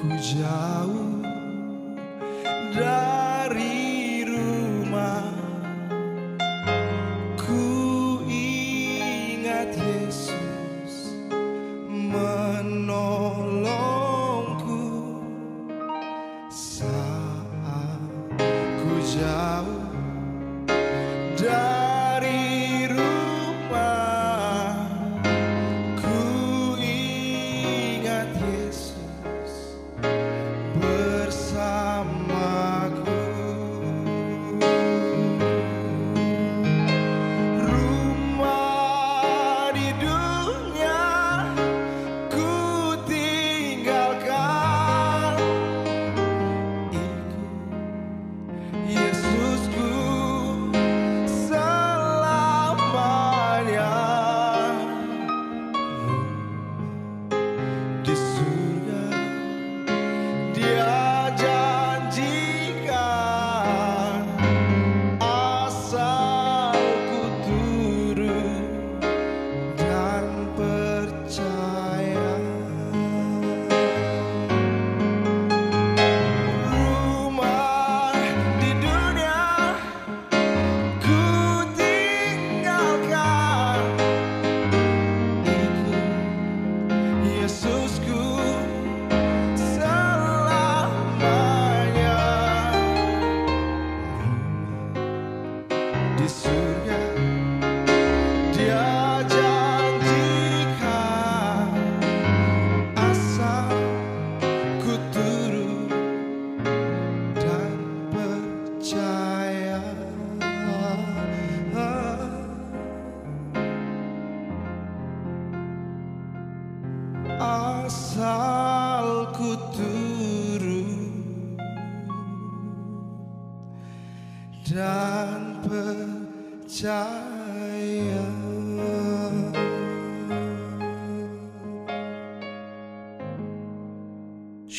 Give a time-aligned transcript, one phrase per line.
[0.00, 1.20] ku jauh
[2.72, 3.09] dari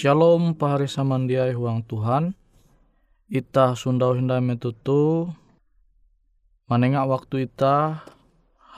[0.01, 2.33] Shalom pahari samandiai huang Tuhan.
[3.29, 5.29] Ita sundau hindai metutu.
[6.65, 8.01] Manengak waktu ita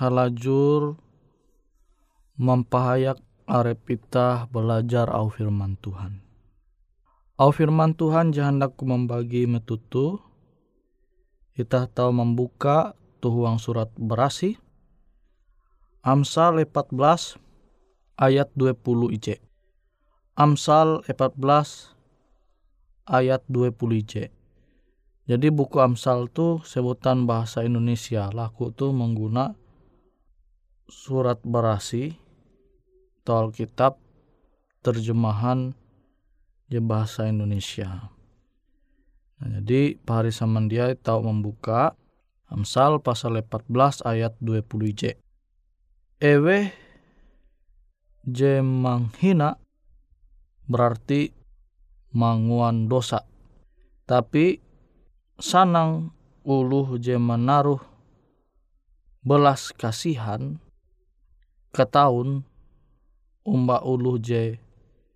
[0.03, 0.99] halajur
[2.35, 6.19] mempahayak arep ita belajar au firman Tuhan.
[7.39, 10.19] Au firman Tuhan jahandaku membagi metutu.
[11.55, 14.59] Kita tahu membuka tuhuang surat berasi.
[16.03, 17.39] Amsal 14
[18.19, 19.52] ayat 20 IC.
[20.33, 21.93] Amsal 14
[23.05, 24.33] ayat 20 IC.
[25.29, 28.33] Jadi buku Amsal itu sebutan bahasa Indonesia.
[28.33, 29.53] Laku tuh mengguna
[30.89, 32.17] surat berasi
[33.23, 34.01] atau Alkitab
[34.81, 35.77] terjemahan
[36.65, 38.11] di bahasa Indonesia.
[39.37, 41.93] Nah, jadi Pak Hari Samandia tahu membuka
[42.49, 45.01] Amsal pasal 14 ayat 20 J.
[46.19, 46.73] Ewe
[48.25, 49.62] je manghina
[50.73, 51.29] berarti
[52.17, 53.21] manguan dosa.
[54.09, 54.57] Tapi
[55.37, 56.09] sanang
[56.41, 57.79] uluh je menaruh
[59.21, 60.57] belas kasihan
[61.69, 62.43] ke tahun
[63.45, 64.57] umba uluh je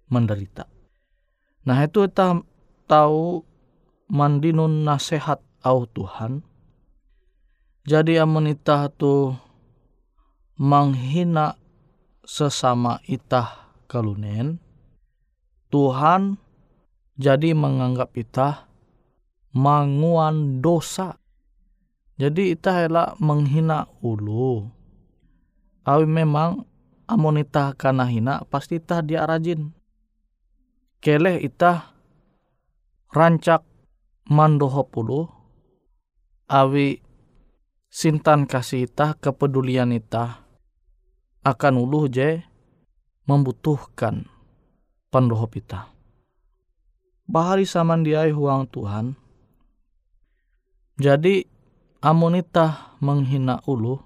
[0.08, 0.70] menderita.
[1.68, 2.40] Nah itu kita
[2.88, 3.44] tahu
[4.08, 6.46] mandinun nasihat au Tuhan.
[7.88, 9.36] Jadi amun itah tu
[10.60, 11.56] menghina
[12.24, 14.60] sesama itah kalunen,
[15.68, 16.40] Tuhan
[17.20, 18.70] jadi menganggap itah
[19.52, 21.20] manguan dosa.
[22.18, 24.66] Jadi itah elak menghina ulu
[25.86, 26.66] awi memang
[27.06, 29.72] amun itah kana hina pasti itah dia rajin.
[30.98, 31.94] Keleh itah
[33.14, 33.62] rancak
[34.28, 35.30] mandoho pulu
[36.50, 37.00] awi
[37.88, 40.42] sintan kasih itah kepedulian itah
[41.46, 42.44] akan ulu je
[43.30, 44.28] membutuhkan
[45.12, 45.92] pandohop itah.
[47.28, 49.16] Bahari samandiai huang Tuhan.
[50.98, 51.44] Jadi
[52.02, 54.00] amonita menghina ulu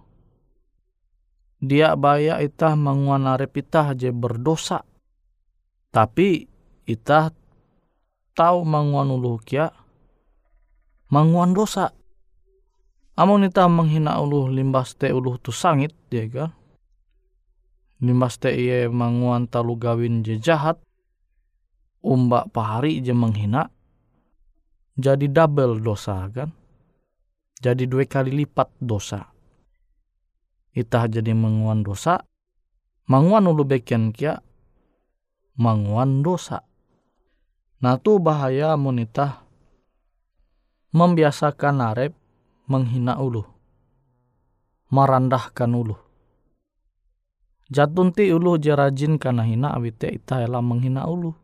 [1.61, 4.81] dia baya itah manguan arep itah je berdosa.
[5.93, 6.49] Tapi
[6.89, 7.29] itah
[8.33, 9.69] tahu manguan uluh kia
[11.13, 11.93] manguan dosa.
[13.13, 16.49] Amun itah menghina uluh limbas te uluh tu sangit dia kan.
[18.01, 20.81] Limbas te iye manguan talu gawin je jahat.
[22.01, 23.69] Umbak pahari je menghina.
[24.97, 26.49] Jadi double dosa kan.
[27.61, 29.31] Jadi dua kali lipat dosa
[30.71, 32.23] itah jadi menguan dosa
[33.11, 34.39] manguan ulu beken kia
[35.59, 36.63] manguan dosa
[37.83, 39.43] nah tu bahaya monita
[40.95, 42.15] membiasakan arep
[42.71, 43.43] menghina ulu
[44.95, 45.95] merandahkan ulu
[47.67, 51.35] jatun ti ulu jerajin karena hina awite ita menghina ulu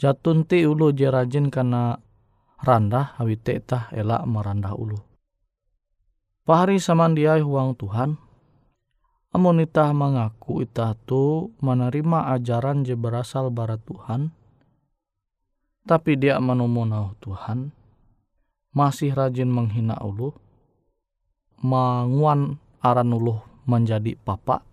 [0.00, 2.00] jatun ti ulu jerajin karena
[2.64, 5.10] randah awite ita ela merandah ulu
[6.50, 8.18] Pahari samandiai huang Tuhan.
[9.30, 14.34] Amun itah mengaku itah tu menerima ajaran je berasal bara Tuhan.
[15.86, 17.70] Tapi dia menumunau Tuhan.
[18.74, 20.34] Masih rajin menghina ulu.
[21.62, 24.66] Menguan aran ulu menjadi papa.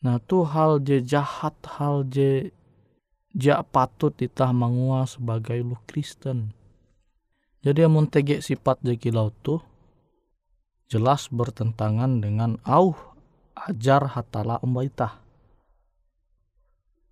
[0.00, 2.48] Nah tu hal je jahat, hal je
[3.34, 6.50] jak patut itah mengua sebagai lu Kristen.
[7.60, 9.60] Jadi amun tege sifat je kilau tuh
[10.90, 12.96] jelas bertentangan dengan au
[13.54, 15.20] ajar hatala umbaitah.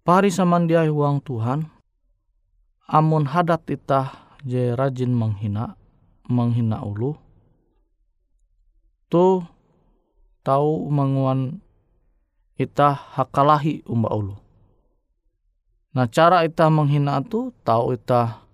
[0.02, 1.68] Pari samandiai huang Tuhan,
[2.88, 4.08] amun hadat itah
[4.40, 5.76] je rajin menghina,
[6.24, 7.12] menghina ulu,
[9.12, 9.44] tu
[10.40, 11.60] tahu menguan
[12.56, 14.47] itah hakalahi umba ulu.
[15.98, 18.46] Nah cara itah menghina tu tahu itah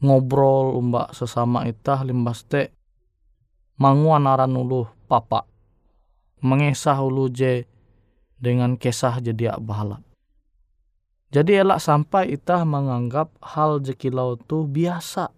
[0.00, 2.72] ngobrol umba sesama itah limbas te
[3.76, 5.44] manguan aran ulu papa
[6.40, 7.68] mengesah ulu je
[8.40, 10.00] dengan kesah jadi bahala.
[11.36, 15.28] Jadi elak sampai itah menganggap hal jekilau tu biasa.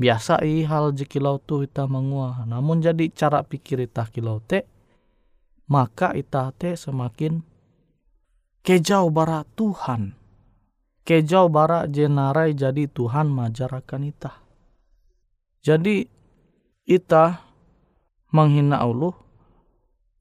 [0.00, 2.48] Biasa i hal jekilau tu itah mengua.
[2.48, 4.64] Namun jadi cara pikir itah kilau te,
[5.68, 7.44] maka itah te semakin
[8.66, 10.18] kejauh bara Tuhan.
[11.06, 14.42] Kejauh bara jenarai jadi Tuhan majarakan itah.
[15.62, 16.10] Jadi
[16.82, 17.46] ita
[18.34, 19.14] menghina Allah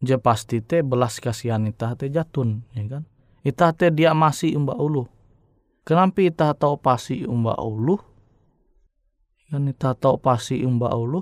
[0.06, 3.04] je pasti te belas kasihan ita te jatun ya kan?
[3.42, 5.10] Ita te dia masih umba ulu
[5.86, 7.98] kenapa ita tahu pasti umba ulu
[9.50, 11.22] kan ita tahu pasti umba ulu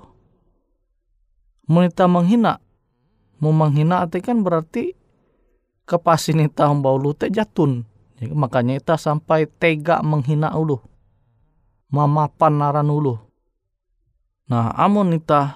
[1.63, 2.59] Menita menghina?
[3.39, 4.99] Mau menghina te kan berarti
[5.93, 7.85] kepasin ita umba ulu te jatun
[8.17, 8.33] kan?
[8.33, 10.81] makanya ita sampai tega menghina ulu
[11.93, 13.21] mamapan naran ulu
[14.43, 15.55] Nah, amun ita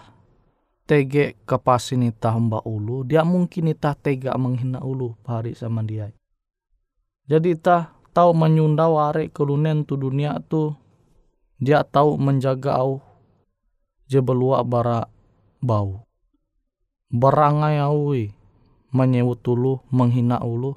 [0.87, 6.07] tege kepasin ita hamba ulu, dia mungkin ita tega menghina ulu pari sama dia.
[7.27, 10.71] Jadi ita tahu menyunda ware kelunen tu dunia tu
[11.59, 13.03] dia tahu menjaga au
[14.07, 15.11] je belua bara
[15.59, 16.07] bau.
[17.11, 18.31] Berangai aui
[18.97, 20.73] menyewut ulu, menghina ulu.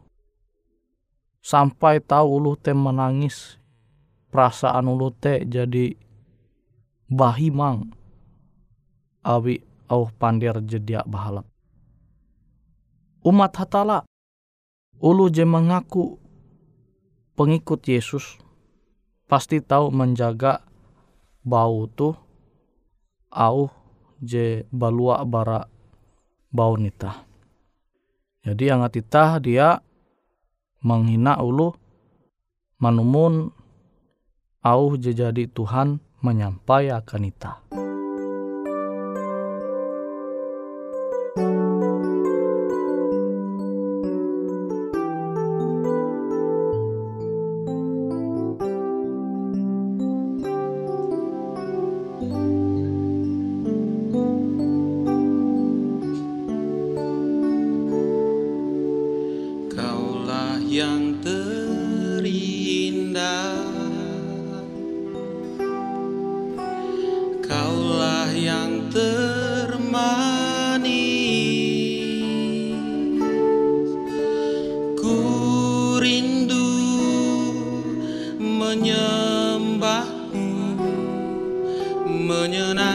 [1.40, 3.56] Sampai tahu ulu te menangis
[4.28, 5.96] perasaan ulu te jadi
[7.08, 7.96] bahimang
[9.24, 11.48] awi au pandir jedia bahalap.
[13.24, 14.04] Umat hatala
[15.00, 16.20] ulu je mengaku
[17.40, 18.36] pengikut Yesus
[19.24, 20.60] pasti tahu menjaga
[21.40, 22.12] bau tu
[23.32, 23.72] au
[24.20, 25.64] je balua bara
[26.52, 27.29] bau nita.
[28.40, 29.84] Jadi yang atita dia
[30.80, 31.76] menghina ulu
[32.80, 33.52] manumun
[34.64, 37.79] au je jadi Tuhan menyampai akan ita.
[82.30, 82.89] mưa như nắng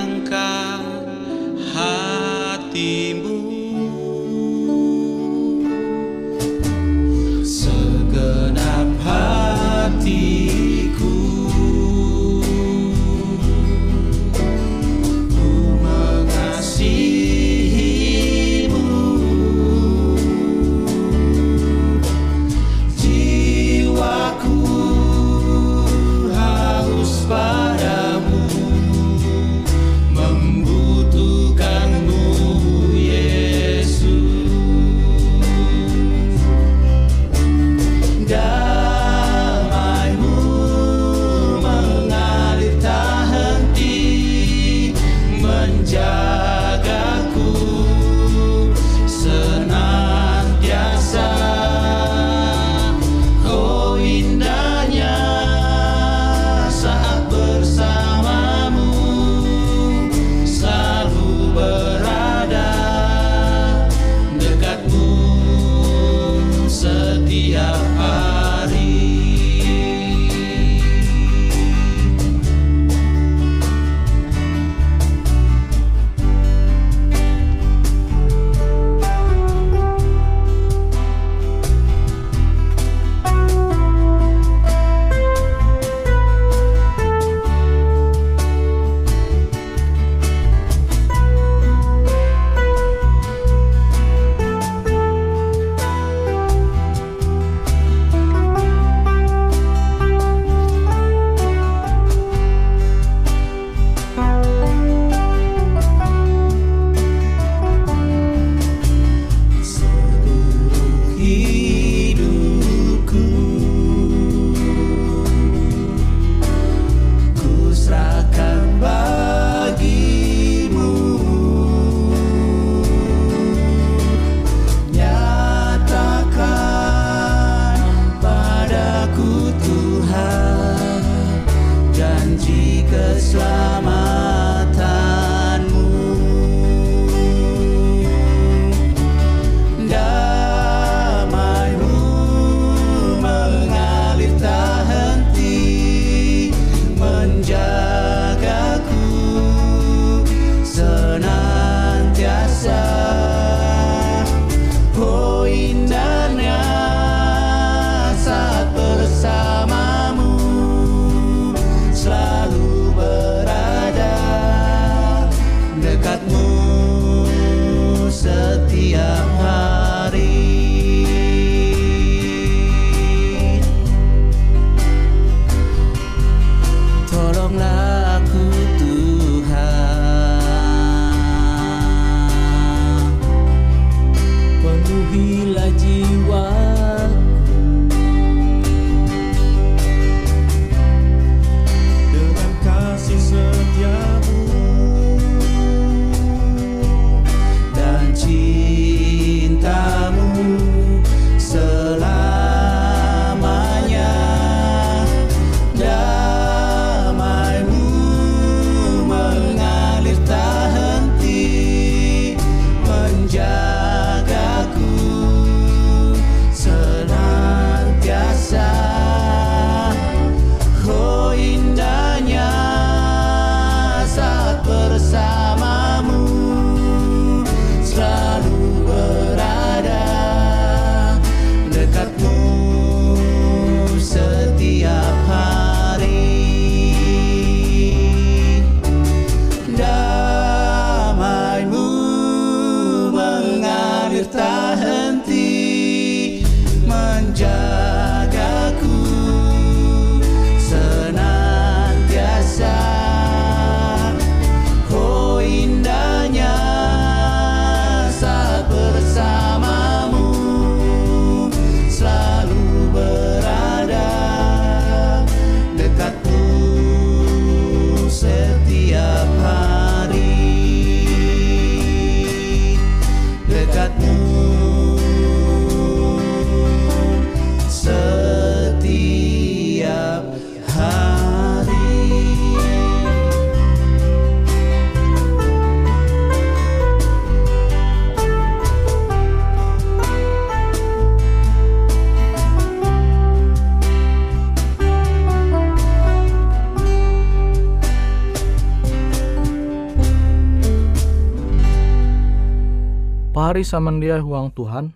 [303.66, 304.94] pahari samandia huang Tuhan.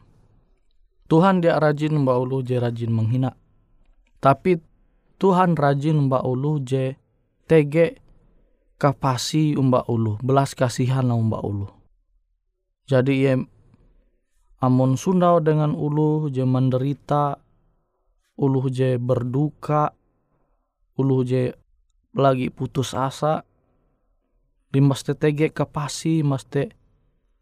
[1.10, 3.34] Tuhan dia rajin mbak ulu je rajin menghina.
[4.22, 4.62] Tapi
[5.18, 6.94] Tuhan rajin mbak ulu je
[7.50, 7.98] tege
[8.78, 11.66] kapasi mbak ulu, belas kasihan mbak ulu.
[12.86, 13.34] Jadi ye
[14.62, 17.42] amun sundau dengan ulu je menderita,
[18.38, 19.98] ulu je berduka,
[20.94, 21.58] ulu je
[22.14, 23.42] lagi putus asa,
[24.70, 26.70] limbas tege kapasi maste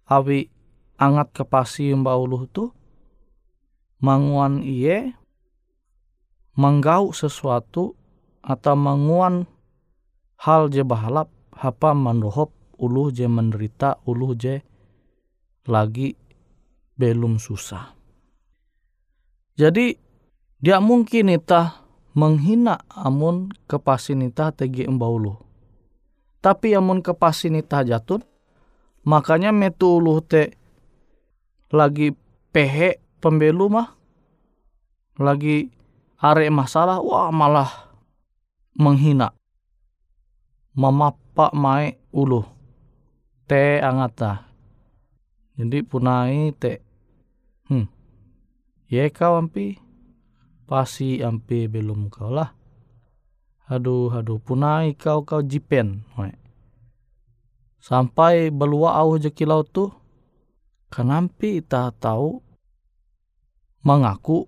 [0.08, 0.56] awi
[0.98, 2.74] angat kepasi mbak ulu tu
[4.02, 5.14] manguan iye
[6.58, 7.94] manggau sesuatu
[8.42, 9.46] atau manguan
[10.42, 14.62] hal je bahalap hapa mandohop ulu je menderita ulu je
[15.70, 16.14] lagi
[16.98, 17.94] belum susah.
[19.58, 19.94] Jadi
[20.58, 21.82] dia mungkin ita
[22.18, 25.34] menghina amun kepasin ita tegi ulu.
[26.42, 28.22] Tapi amun kepasin ita jatun,
[29.06, 30.54] makanya metu ulu te
[31.74, 32.16] lagi
[32.54, 33.90] pehe pembelu mah.
[35.18, 35.74] Lagi
[36.22, 37.96] are masalah wah malah
[38.78, 39.34] menghina.
[40.78, 42.46] Mama pak mai ulu
[43.50, 44.46] te angata.
[45.58, 46.86] Jadi punai te.
[47.66, 47.90] Hmm.
[48.88, 49.82] Ye kau ampi?
[50.70, 52.54] Pasti ampi belum kau lah.
[53.68, 56.06] Aduh aduh punai kau kau jipen
[57.88, 59.88] sampai belua au jekilau tu
[60.88, 62.40] kenampi tak tahu
[63.84, 64.48] mengaku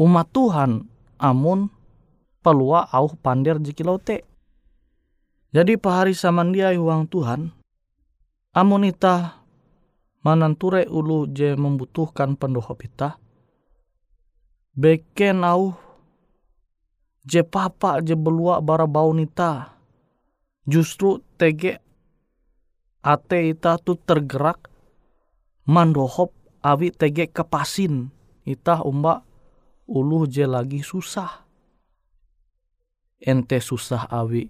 [0.00, 0.84] umat Tuhan
[1.16, 1.72] amun
[2.44, 4.22] pelua au pander jekilau te.
[5.50, 7.48] Jadi pahari samandia uang Tuhan
[8.56, 9.44] amun ita
[10.24, 13.20] mananture ulu je membutuhkan pendohop ita
[14.72, 15.76] beken au
[17.22, 19.76] je papa je belua bara bau nita
[20.66, 21.78] justru tege
[23.04, 24.72] ate ita tu tergerak
[25.66, 28.10] mandohop awi tege kepasin.
[28.46, 29.26] Ita umba
[29.90, 31.46] ulu je lagi susah.
[33.18, 34.46] Ente susah awi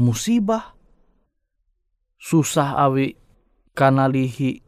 [0.00, 0.72] musibah.
[2.16, 3.12] Susah awi
[3.76, 4.64] kanalihi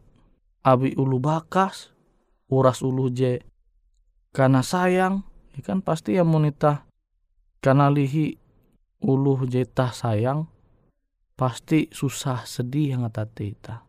[0.60, 1.90] awi ulu bakas.
[2.52, 3.40] Uras ulu je
[4.30, 5.24] karena sayang.
[5.56, 6.84] Ikan pasti ya monita
[7.64, 8.36] kanalihi
[9.00, 10.52] ulu je tah sayang.
[11.36, 13.85] Pasti susah sedih yang ita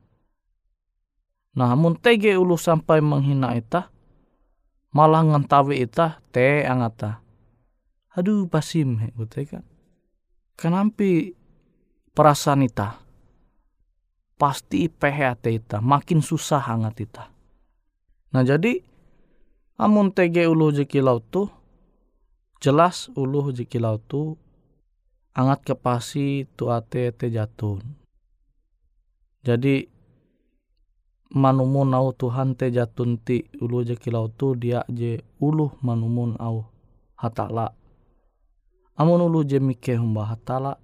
[1.57, 3.89] namun tege ulu sampai menghina ita,
[4.93, 7.25] malah ngentawi ita te angata.
[8.13, 9.09] Aduh pasim he
[9.49, 9.65] kan.
[10.53, 11.33] Kenampi
[12.13, 13.01] perasaan ita
[14.37, 17.25] pasti PHT ita makin susah hangat ita.
[18.33, 18.77] Nah jadi
[19.81, 21.49] amun tege ulu jekilau tu
[22.61, 24.37] jelas ulu jekilau tu
[25.33, 27.81] angat kepasi tu ate te jatun.
[29.41, 29.96] Jadi
[31.33, 36.65] manumun au Tuhan te jatun ti ulu je kilau tu dia je ulu manumun au
[37.15, 37.73] hatala.
[38.97, 40.77] Amun ulu je mike humba hatala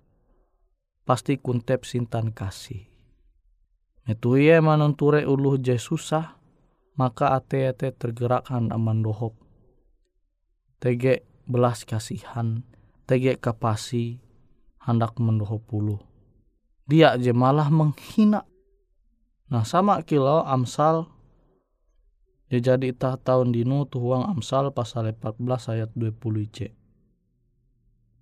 [1.05, 2.87] pasti kuntep sintan kasih.
[4.07, 6.35] Metu ye manunture ulu je susah
[6.99, 9.33] maka ate ate tergerak han aman dohop.
[10.77, 12.61] Tege belas kasihan,
[13.07, 14.19] tege kapasi
[14.83, 15.97] hendak mendohop ulu.
[16.83, 18.43] Dia je malah menghina
[19.53, 21.05] Nah sama kilo Amsal
[22.49, 25.45] dia jadi itah tahun dinu tuhuang Amsal pasal 14
[25.77, 26.73] ayat 20 c.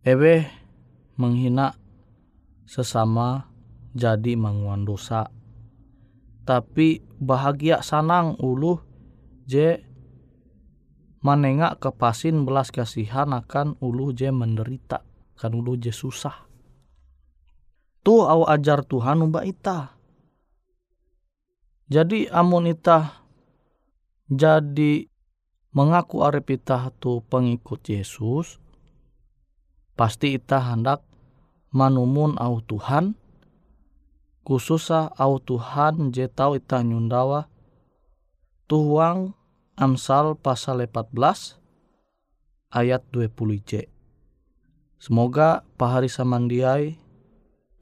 [0.04, 0.44] Ewe
[1.16, 1.80] menghina
[2.68, 3.48] sesama
[3.96, 5.32] jadi manguan dosa.
[6.44, 8.84] Tapi bahagia sanang ulu
[9.48, 9.80] je
[11.24, 15.08] manengak kepasin belas kasihan akan ulu je menderita
[15.40, 16.44] kan ulu je susah.
[18.04, 20.01] Tuh au ajar Tuhan ubah itah
[21.92, 23.20] jadi amun itah
[24.32, 25.12] jadi
[25.76, 28.64] mengaku arep itah tu pengikut Yesus,
[30.00, 31.04] pasti itah hendak
[31.76, 33.20] manumun au Tuhan,
[34.48, 37.52] khususnya au Tuhan je tau itah nyundawa.
[38.72, 39.36] Tuhuang
[39.76, 41.60] Amsal pasal 14
[42.72, 43.92] ayat 20 c.
[44.96, 46.96] Semoga pahari samandiai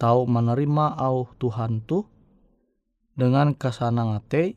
[0.01, 2.09] tahu menerima au Tuhan tu
[3.19, 4.55] dengan kasanang ate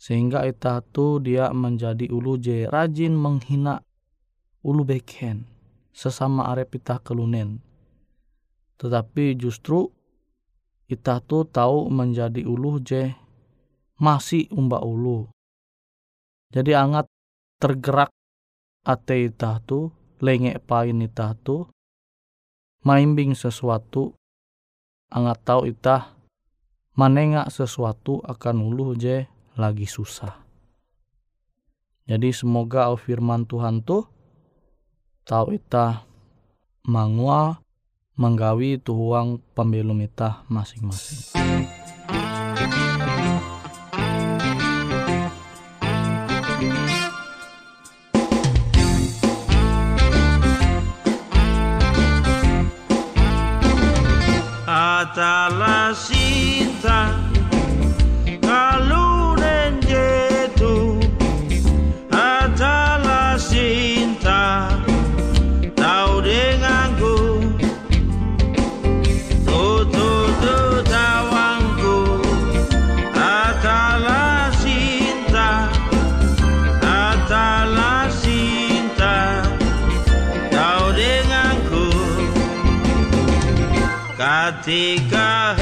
[0.00, 3.84] sehingga ita tu dia menjadi ulu je rajin menghina
[4.64, 5.44] ulu beken
[5.92, 7.60] sesama arep ita kelunen.
[8.80, 9.92] Tetapi justru
[10.88, 13.12] ita tu tahu menjadi ulu je
[14.00, 15.28] masih umba ulu.
[16.50, 17.06] Jadi angat
[17.62, 18.10] tergerak
[18.82, 21.68] ate ita tu lenge pain ita tu
[22.82, 24.10] maimbing sesuatu
[25.14, 26.21] angat tahu ita
[26.92, 29.24] manenga sesuatu akan ulu je
[29.56, 30.36] lagi susah.
[32.04, 34.04] Jadi semoga au firman Tuhan tuh
[35.24, 36.04] tahu ita
[36.84, 37.62] mangua
[38.18, 41.40] menggawi tuhuang pembelum ita masing-masing.
[54.68, 55.96] Atala
[56.82, 57.14] cinta
[58.42, 60.98] kalau nenjetu
[62.10, 64.66] Atala cinta
[65.78, 67.38] tahu denganku
[69.46, 70.10] Tutu
[70.42, 70.58] tu
[70.90, 72.18] tawangku
[73.14, 75.70] Atala cinta
[76.82, 79.46] Atala cinta
[80.50, 81.86] tahu denganku
[84.18, 85.61] Ketika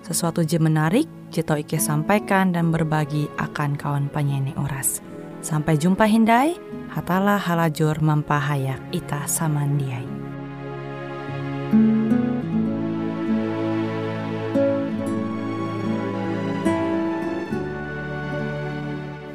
[0.00, 5.04] sesuatu je menarik, je tau Ike sampaikan dan berbagi akan kawan penyanyi oras.
[5.44, 6.56] Sampai jumpa Hindai,
[6.88, 10.08] hatalah halajur mempahayak ita samandiai.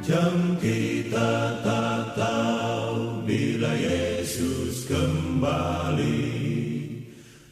[0.02, 6.30] Jam kita tak tahu bila Yesus kembali,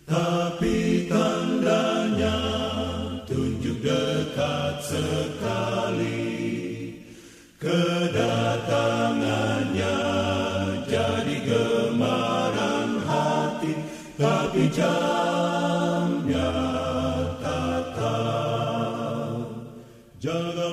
[0.06, 1.93] tapi tanda
[7.74, 9.98] kedatangannya
[10.86, 13.74] jadi gemaran hati
[14.14, 16.54] tapi jamnya
[17.42, 19.42] tak tahu.
[20.22, 20.63] Jaga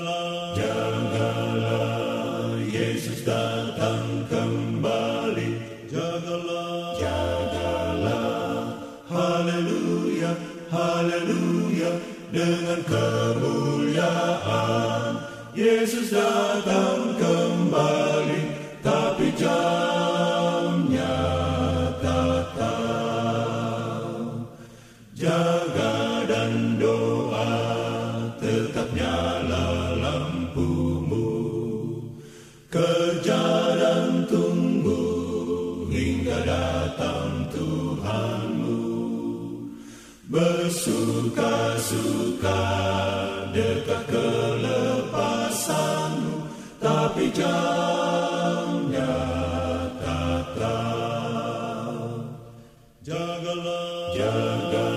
[53.03, 54.13] Jagala.
[54.13, 54.90] Jagala.